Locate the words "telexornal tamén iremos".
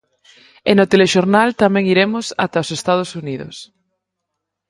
0.91-2.25